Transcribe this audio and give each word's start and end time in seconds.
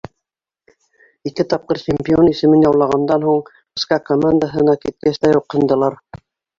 Ике 1.31 1.45
тапҡыр 1.51 1.81
чемпион 1.83 2.31
исемен 2.33 2.65
яулағандан 2.69 3.29
һуң 3.29 3.47
СКА 3.85 4.03
командаһына 4.11 4.79
киткәс 4.85 5.25
тә 5.27 5.37
юҡһындылар. 5.41 6.05